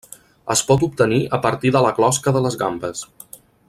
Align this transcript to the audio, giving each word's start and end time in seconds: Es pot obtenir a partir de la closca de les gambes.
Es 0.53 0.63
pot 0.69 0.85
obtenir 0.87 1.21
a 1.37 1.41
partir 1.45 1.75
de 1.77 1.85
la 1.89 1.95
closca 2.01 2.37
de 2.39 2.45
les 2.47 2.61
gambes. 2.67 3.09